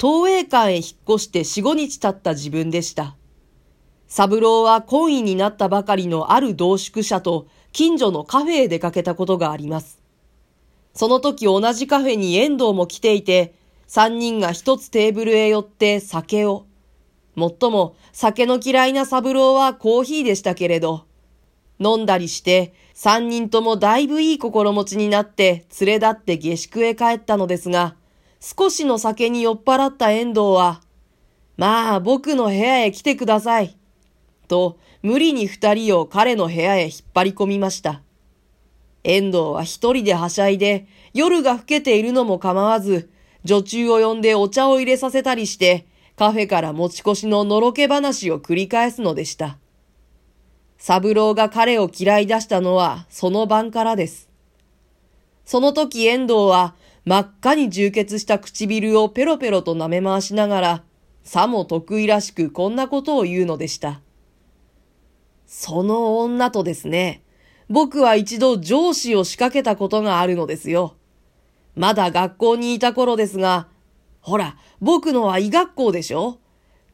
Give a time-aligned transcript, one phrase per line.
[0.00, 3.16] 東映館へ引っ越して四五日経った自分でした。
[4.08, 10.02] 三郎は懇意になったばかりのある同宿者と近所のカフェへ出かけたことがあります。
[10.94, 13.54] その時同じカフェに遠藤も来ていて、
[13.86, 16.64] 三人が一つテーブルへ寄って酒を。
[17.34, 21.04] もっとも酒の嫌いな三郎はコーヒーでしたけれど、
[21.78, 27.96] 飲んだりして、三人ともだいぶいい心持ちになって連れ立って下宿へ帰ったのですが、
[28.40, 30.80] 少しの酒に酔っ払った遠藤は、
[31.56, 33.76] まあ僕の部屋へ来てください。
[34.48, 38.02] と無理に二人を彼の部屋へ引っ張り込みました。
[39.04, 43.10] 遠藤は一人ではしゃいで、夜が更けているのも構わず、
[43.44, 49.58] 女中を呼んでお茶を入れさせたりして、カフェから持ち越しののろけ話を繰り返すのでした。
[50.76, 54.30] 三郎が彼を嫌い出したのはその晩からです。
[55.44, 60.84] その時遠藤は真っ赤に充血した唇をペロペロと舐め回しながら、
[61.24, 64.00] さも得意らしくこんなことを言うのでした。
[65.46, 67.22] その女とですね、
[67.68, 70.96] 僕は一度上司を仕掛けたことがあるのですよ。
[71.74, 73.68] まだ学校にいた頃ですが、
[74.20, 76.38] ほら、僕のは医学校でしょ？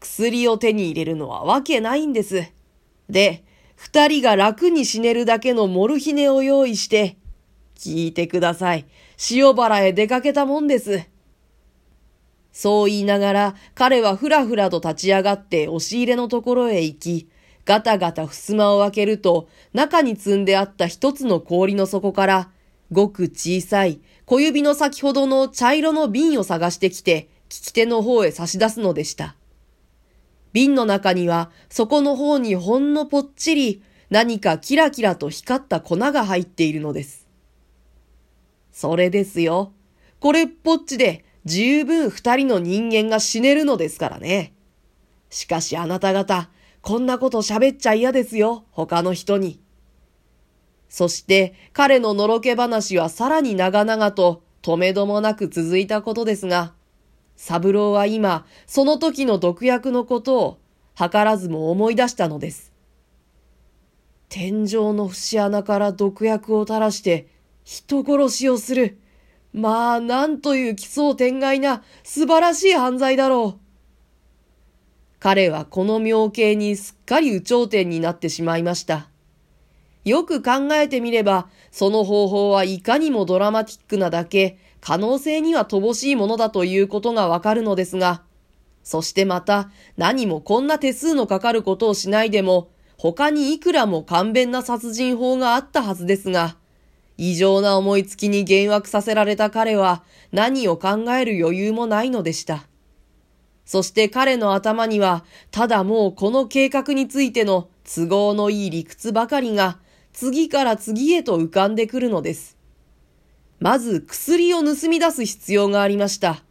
[0.00, 2.44] 薬を手に入れるのはわけないんです。
[3.08, 3.44] で、
[3.76, 7.16] 二人が楽に死ねるだけのモルヒネを用意して、
[7.76, 8.86] 聞いてください。
[9.30, 11.08] 塩原へ出かけたもんです。
[12.52, 17.28] そう言いながら、彼はふらふらと立ち上がって押し入れのところへ行き、
[17.64, 22.50] ガタガタ襖を開けると、中に積んであった一つの氷の底から、
[22.92, 29.36] ごく小さい小指の先ほどの茶色の瓶を探してきて、聞き手の方へ差し出すのでした。
[30.52, 37.23] 瓶の中には、底の方にほんのぽっちり、何かキラキラと光った粉が入っているのです。
[38.74, 39.72] それですよ。
[40.18, 44.52] これっぽっちで十分二人の人間が死ねるのですからね。
[45.30, 46.50] しかしあなた方、
[46.82, 49.60] こんなこと喋っちゃ嫌ですよ、他の人に。
[50.88, 56.74] そして彼ののろけ話はさらに長々と止めどもなく続いたことですが、
[57.36, 60.58] 三郎は今、その時の毒薬のことを
[60.96, 62.72] 図らずも思い出したのです。
[64.28, 67.28] 天井の節穴から毒薬を垂らして
[67.64, 68.98] 人殺しをする。
[69.52, 73.64] まあ、なんという奇想天外な素晴らしい犯罪だろう。
[75.18, 79.08] 彼はこの妙形にすっかり有頂天になってしまいました。
[80.04, 88.22] よく考えてみれば、その方法はいかにもドラマティックなだけ、可能性には乏しいものだということがわかるのですが、
[88.82, 96.58] そしてまた何もこんな手数のかかることをしないでも、他にいくらも簡便な殺人法があったはずですが、
[97.16, 100.02] 異常な思いつきに幻惑させられた彼は
[100.32, 102.66] 何を考える余裕もないのでした。
[103.64, 109.78] そして彼の頭には、ただもうこの計画についての都合のいい理屈ばかりが
[110.12, 112.56] 次から次へと浮かんでくるのです。
[113.60, 116.42] まず薬を盗み出す必要がありました。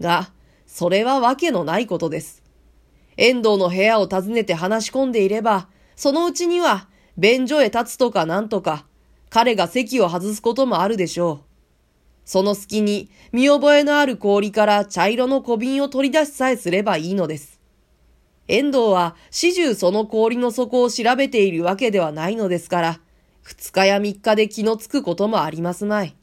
[0.00, 0.32] が、
[0.66, 2.42] それはわけのないことです。
[3.16, 8.84] 遠藤の部屋を訪ねて話し込んでいれば、そのうちには、便所へ立つとかなんとか、
[9.30, 11.40] 彼が席を外すこともあるでしょう。
[12.24, 17.60] その隙に見覚えのある氷から茶色の小瓶を取り出しさえすればいいのです。
[18.48, 23.00] 遠藤は始終その氷の底を調べているわけではないのですから、
[23.42, 26.16] 二日や三日で気のつくこともありますまい。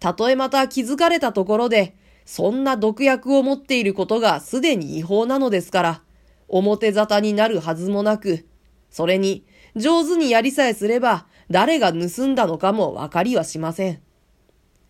[0.00, 6.02] たとえまた気づかれたところで、そんな毒薬を持っていることがすでに違法なのですから、
[6.48, 8.46] 表沙汰になるはずもなく、
[8.90, 9.44] それに
[9.76, 14.00] 上手にやりさえすれば誰が盗んだのかもわかりはしません。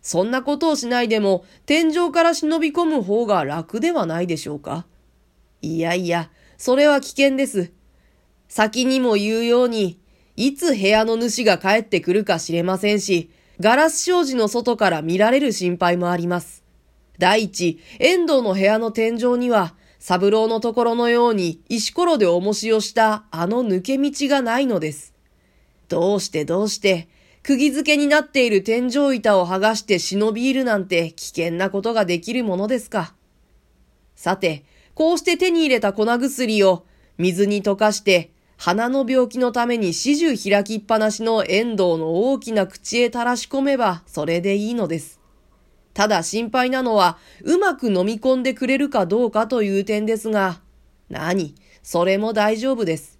[0.01, 4.85] そんなことをしないでも天井から忍び込む方が楽ではないでしょうか。
[5.61, 7.71] いやいや、それは危険です。
[8.47, 9.99] 先にも言うように、
[10.35, 16.63] いつ部屋の主が帰ってくるか知れませんし、ガラス障子の外から見られる心配もあります。
[17.19, 25.10] 第一、遠藤の部屋の天井には、三郎のところのように石ころで重しをしたあの抜け道がないのです。
[25.91, 27.09] どうしてどうして、
[27.43, 33.13] 釘付けになっている天井板を剥がして忍び入るなんて危険なことができるものですか。
[34.15, 36.85] さて、こうして手に入れた粉薬を
[37.17, 45.19] 水に溶かして鼻の病気のために始終開きっぱなしの遠藤の大きな口へ垂らし込めばそれでいいのです。
[45.93, 50.61] ただ心配なのはうまく飲み込んでくれるかどうかという点ですが、
[51.09, 51.53] 何？
[51.83, 53.19] それも大丈夫です。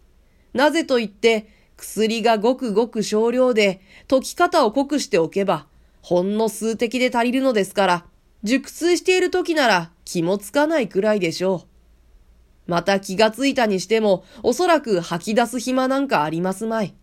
[0.53, 1.47] なぜと言って
[1.81, 5.65] 薬がごくごく少量で、溶き方を濃くしておけば、
[6.03, 8.05] ほんの数滴で足りるのですから、
[8.43, 12.71] 熟睡している時なら気もつかないくらいでしょう。
[12.71, 16.93] また気がついたにしても、おそらく吐き出す暇なんかありますまい。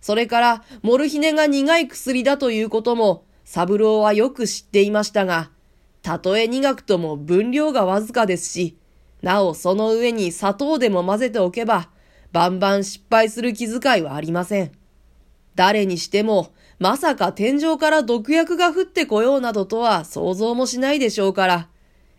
[0.00, 5.50] それから、モルヒネが苦い薬だということも、サブローはよく知っていましたが、
[6.02, 8.78] たとえ苦くとも分量がわずかですし、
[9.20, 11.90] なおその上に砂糖でも混ぜておけば、
[12.32, 14.72] バンバン失敗する気遣いはありません。
[15.54, 21.68] 誰にしても、まさか天井から毒薬が降ってこようなどとは想像もしないでしょうから、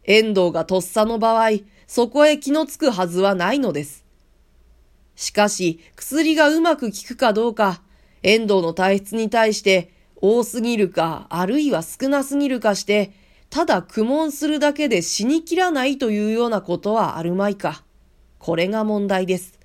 [0.03, 1.51] 遠藤がとっさの場合、
[1.87, 4.05] そこへ気のつくはずはないのです。
[5.15, 7.81] しかし、薬がうまく効くかどうか、
[8.23, 13.11] 遠藤の体質に対して多すぎるか、あるいは少なすぎるかして、
[13.49, 17.83] ただ苦悶するだけで死にきらないというようなことはあるまいか。
[18.37, 19.58] これが問題です。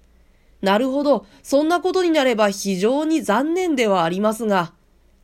[0.65, 4.73] なるほど、そんなことになれば非常に残念ではありますが、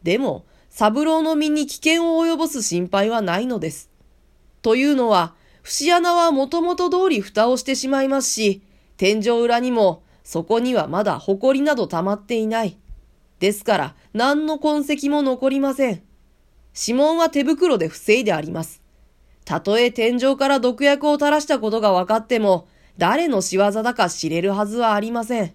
[0.02, 3.90] でも、三郎の身に危険を及ぼす心配はないのです。
[4.62, 8.62] というのは、節穴はもともと通り蓋をしてしまいますし、
[8.98, 12.78] 天井裏にも、そこにはまだ埃など溜まっていない。
[13.38, 16.02] ですから、何の痕跡も残りません。
[16.78, 18.82] 指紋は手袋で防いであります。
[19.46, 22.68] たとえ天井から毒薬を垂らしたことが分かっても、
[23.00, 25.54] 誰の仕業だか知れるはずはありません。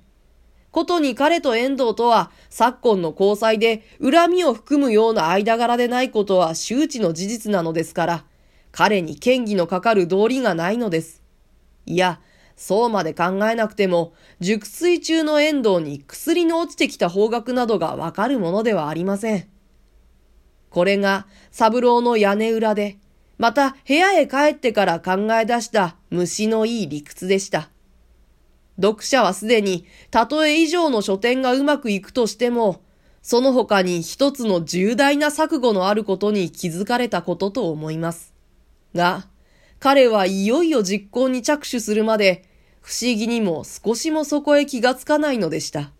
[0.72, 8.26] ことに彼と遠藤とは昨今の交際で恨みを含むような間柄でないことは周知の事実なのですから、
[8.72, 11.22] 彼に嫌疑のかかる道理がないのです。
[11.86, 12.20] いや、
[12.56, 19.48] そうまで考えなくても、熟睡中の遠藤に薬の落ちてきた方角などがわかるものではありません。
[20.72, 22.98] これが三郎の屋根裏で、
[23.38, 27.70] また部屋へ帰ってから考え出した虫のいい理屈でした。
[28.82, 32.82] 読者はすでに、たとえ以上の書店がうまくいくとしても、
[33.22, 38.34] その他に一つの重大な錯誤のあることに気づかれたことと思います。
[38.94, 39.28] が、
[39.80, 42.44] 彼はいよいよ実行に着手するまで、
[42.82, 45.92] 不思議にも少しもそこへ気がつかないのでした。